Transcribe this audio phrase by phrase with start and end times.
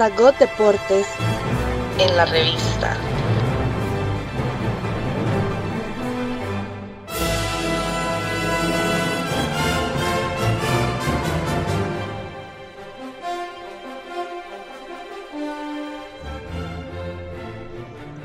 [0.00, 1.06] Sagot Deportes
[1.98, 2.96] en la revista.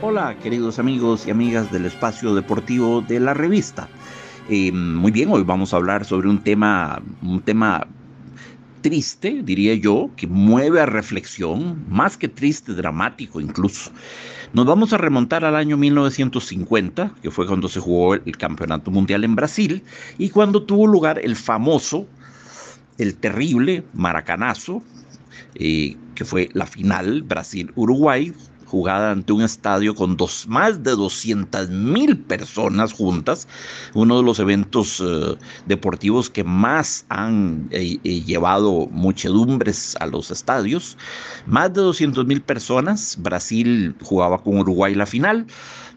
[0.02, 3.90] Hola queridos amigos y amigas del espacio deportivo de la revista.
[4.48, 7.88] Eh, muy bien, hoy vamos a hablar sobre un tema, un tema
[8.82, 13.92] triste, diría yo, que mueve a reflexión, más que triste, dramático incluso.
[14.54, 19.24] Nos vamos a remontar al año 1950, que fue cuando se jugó el Campeonato Mundial
[19.24, 19.82] en Brasil
[20.20, 22.06] y cuando tuvo lugar el famoso,
[23.00, 24.84] el terrible Maracanazo,
[25.56, 28.32] eh, que fue la final Brasil-Uruguay,
[28.76, 33.48] jugada ante un estadio con dos, más de 200 mil personas juntas,
[33.94, 40.30] uno de los eventos eh, deportivos que más han eh, eh, llevado muchedumbres a los
[40.30, 40.98] estadios.
[41.46, 45.48] Más de 200 mil personas, Brasil jugaba con Uruguay la final.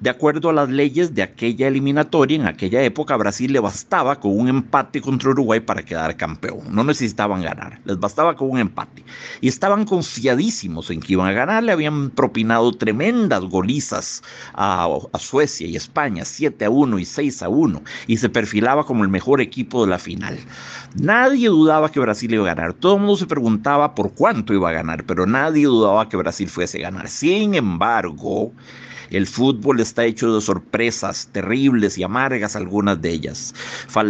[0.00, 4.38] De acuerdo a las leyes de aquella eliminatoria, en aquella época Brasil le bastaba con
[4.38, 6.60] un empate contra Uruguay para quedar campeón.
[6.70, 9.04] No necesitaban ganar, les bastaba con un empate.
[9.40, 14.22] Y estaban confiadísimos en que iban a ganar, le habían propinado tremendas golizas
[14.54, 14.88] a,
[15.18, 19.10] Suecia y España, 7 a 1 y 6 a 1, y se perfilaba como el
[19.10, 20.38] mejor equipo de la final.
[20.94, 24.70] Nadie dudaba que Brasil iba a ganar, todo el mundo se preguntaba por cuánto iba
[24.70, 27.08] a ganar, pero nadie dudaba que Brasil fuese a ganar.
[27.08, 28.52] Sin embargo,
[29.10, 33.54] el fútbol está hecho de sorpresas terribles y amargas, algunas de ellas.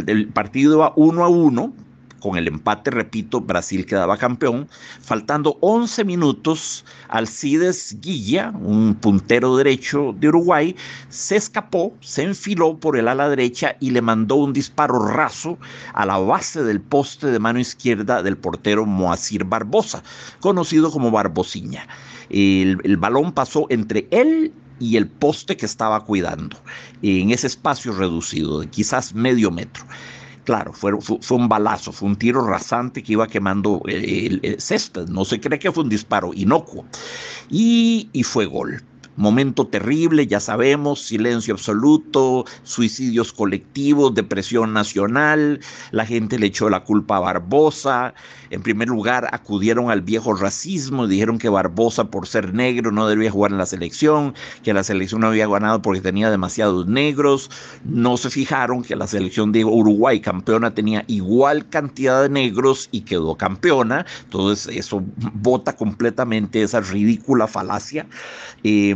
[0.06, 1.72] El partido iba uno a uno,
[2.20, 4.68] con el empate, repito, Brasil quedaba campeón.
[5.00, 10.76] Faltando 11 minutos, Alcides Guilla, un puntero derecho de Uruguay,
[11.08, 15.58] se escapó, se enfiló por el ala derecha y le mandó un disparo raso
[15.94, 20.02] a la base del poste de mano izquierda del portero Moacir Barbosa,
[20.40, 21.86] conocido como Barbosiña.
[22.30, 26.56] El, el balón pasó entre él y el poste que estaba cuidando
[27.02, 29.84] en ese espacio reducido de quizás medio metro.
[30.48, 35.06] Claro, fue, un balazo, fue un tiro rasante que iba quemando el, el, césped.
[35.08, 36.86] No se cree que fue un disparo inocuo.
[37.50, 38.82] Y, y fue gol.
[39.16, 45.60] Momento terrible, ya sabemos, silencio absoluto, suicidios colectivos, depresión nacional,
[45.90, 48.14] la gente le echó la culpa a Barbosa,
[48.50, 53.30] en primer lugar acudieron al viejo racismo dijeron que Barbosa por ser negro no debía
[53.30, 57.50] jugar en la selección, que la selección no había ganado porque tenía demasiados negros,
[57.84, 63.02] no se fijaron que la selección de Uruguay campeona tenía igual cantidad de negros y
[63.02, 65.02] quedó campeona, entonces eso
[65.34, 68.06] bota completamente esa ridícula falacia.
[68.64, 68.94] Eh,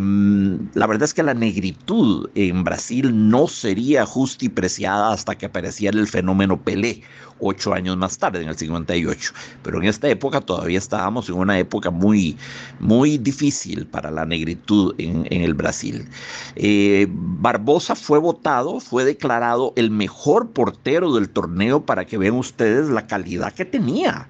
[0.74, 5.46] la verdad es que la negritud en Brasil no sería justa y preciada hasta que
[5.46, 7.02] apareciera el fenómeno Pelé,
[7.38, 9.32] ocho años más tarde, en el 58.
[9.62, 12.36] Pero en esta época todavía estábamos en una época muy,
[12.80, 16.08] muy difícil para la negritud en, en el Brasil.
[16.56, 22.88] Eh, Barbosa fue votado, fue declarado el mejor portero del torneo para que vean ustedes
[22.88, 24.28] la calidad que tenía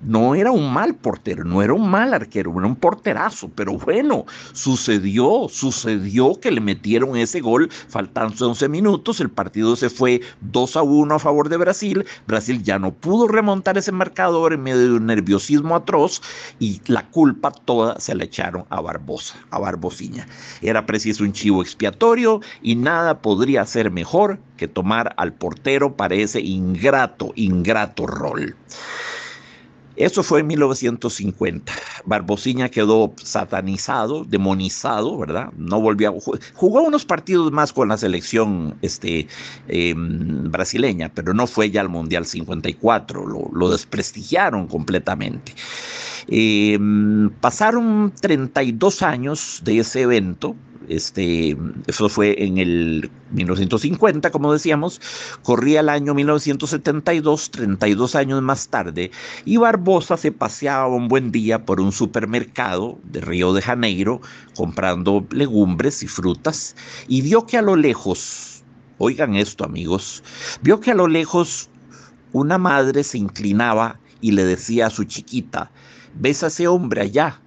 [0.00, 4.24] no era un mal portero, no era un mal arquero, era un porterazo, pero bueno,
[4.52, 10.76] sucedió, sucedió que le metieron ese gol faltando 11 minutos, el partido se fue 2
[10.76, 14.88] a 1 a favor de Brasil, Brasil ya no pudo remontar ese marcador en medio
[14.88, 16.20] de un nerviosismo atroz
[16.58, 20.26] y la culpa toda se la echaron a Barbosa, a Barbosiña.
[20.62, 26.14] Era preciso un chivo expiatorio y nada podría ser mejor que tomar al portero para
[26.14, 28.56] ese ingrato, ingrato rol.
[29.96, 31.72] Eso fue en 1950.
[32.04, 35.52] Barbosiña quedó satanizado, demonizado, ¿verdad?
[35.56, 36.14] No volvió a
[36.54, 39.26] jugó unos partidos más con la selección este,
[39.68, 43.26] eh, brasileña, pero no fue ya al Mundial 54.
[43.26, 45.54] Lo, lo desprestigiaron completamente.
[46.28, 46.78] Eh,
[47.40, 50.56] pasaron 32 años de ese evento,
[50.88, 51.56] este,
[51.86, 55.00] eso fue en el 1950, como decíamos,
[55.42, 59.10] corría el año 1972, 32 años más tarde,
[59.44, 64.20] y Barbosa se paseaba un buen día por un supermercado de Río de Janeiro
[64.54, 66.76] comprando legumbres y frutas,
[67.08, 68.64] y vio que a lo lejos,
[68.98, 70.22] oigan esto amigos,
[70.62, 71.70] vio que a lo lejos
[72.32, 75.70] una madre se inclinaba y le decía a su chiquita,
[76.14, 77.40] ves a ese hombre allá,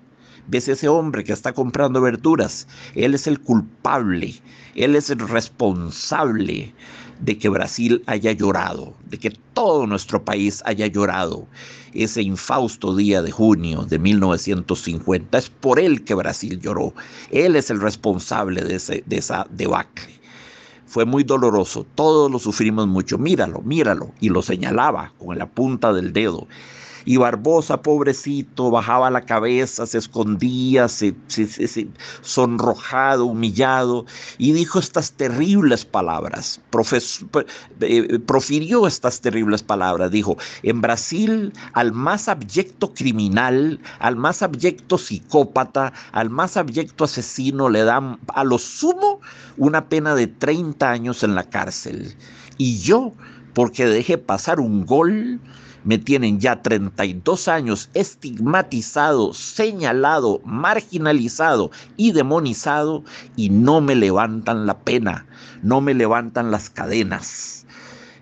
[0.50, 4.36] ves ese hombre que está comprando verduras, él es el culpable,
[4.76, 6.74] él es el responsable
[7.20, 11.48] de que Brasil haya llorado, de que todo nuestro país haya llorado
[11.94, 15.38] ese infausto día de junio de 1950.
[15.38, 16.94] Es por él que Brasil lloró.
[17.32, 20.20] Él es el responsable de, ese, de esa debacle.
[20.86, 25.94] fue muy doloroso, todos lo sufrimos mucho, míralo, míralo, y lo señalaba con la punta
[25.94, 26.48] del dedo.
[27.06, 31.16] Y Barbosa, pobrecito, bajaba la cabeza, se escondía, se,
[32.22, 34.06] sonrojado, humillado,
[34.38, 36.62] y dijo estas terribles palabras,
[37.82, 40.12] eh, profirió estas terribles palabras.
[40.12, 47.70] Dijo, en Brasil al más abyecto criminal, al más abyecto psicópata, al más abyecto asesino
[47.70, 49.22] le dan a lo sumo
[49.58, 52.16] una pena de 30 años en la cárcel.
[52.58, 53.14] Y yo,
[53.54, 55.40] porque dejé pasar un gol,
[55.90, 63.04] me tienen ya 32 años estigmatizado, señalado, marginalizado y demonizado
[63.36, 65.26] y no me levantan la pena,
[65.64, 67.66] no me levantan las cadenas.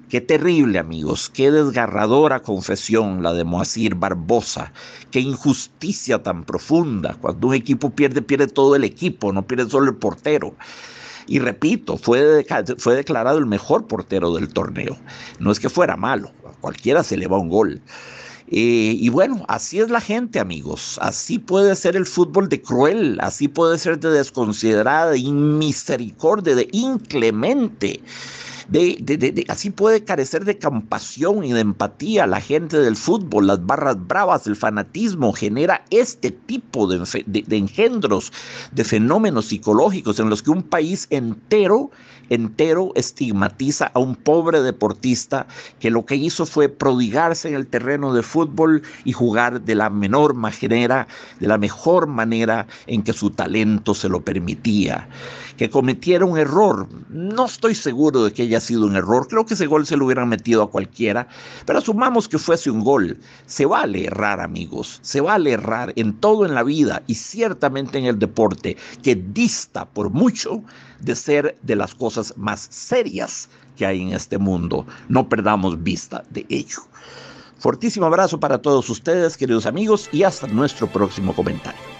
[0.07, 4.71] Qué terrible, amigos, qué desgarradora confesión la de Moacir Barbosa,
[5.11, 7.17] qué injusticia tan profunda.
[7.19, 10.55] Cuando un equipo pierde, pierde todo el equipo, no pierde solo el portero.
[11.27, 12.45] Y repito, fue,
[12.77, 14.95] fue declarado el mejor portero del torneo.
[15.39, 16.31] No es que fuera malo,
[16.61, 17.81] cualquiera se le va un gol.
[18.49, 20.97] Eh, y bueno, así es la gente, amigos.
[21.01, 26.67] Así puede ser el fútbol de cruel, así puede ser de desconsiderada, de inmisericordia, de
[26.71, 28.01] inclemente
[28.67, 33.97] de, así puede carecer de compasión y de empatía la gente del fútbol, las barras
[34.07, 38.31] bravas, el fanatismo genera este tipo de, de engendros,
[38.71, 41.91] de fenómenos psicológicos en los que un país entero
[42.29, 45.47] entero estigmatiza a un pobre deportista
[45.79, 49.89] que lo que hizo fue prodigarse en el terreno de fútbol y jugar de la
[49.89, 51.07] menor manera,
[51.39, 55.07] de la mejor manera en que su talento se lo permitía.
[55.57, 59.67] Que cometiera un error, no estoy seguro de que sido un error, creo que ese
[59.67, 61.27] gol se lo hubieran metido a cualquiera,
[61.65, 63.17] pero asumamos que fuese un gol.
[63.45, 68.05] Se vale errar, amigos, se vale errar en todo en la vida y ciertamente en
[68.05, 70.63] el deporte, que dista por mucho
[70.99, 74.85] de ser de las cosas más serias que hay en este mundo.
[75.07, 76.81] No perdamos vista de ello.
[77.59, 81.96] Fortísimo abrazo para todos ustedes, queridos amigos, y hasta nuestro próximo comentario.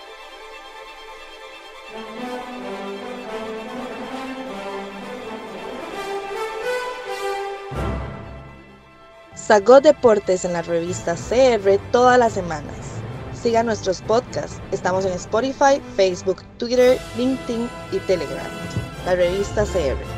[9.48, 12.76] Sagot Deportes en la revista CR todas las semanas.
[13.42, 14.60] Siga nuestros podcasts.
[14.74, 18.46] Estamos en Spotify, Facebook, Twitter, LinkedIn y Telegram
[19.08, 20.17] la revista CR.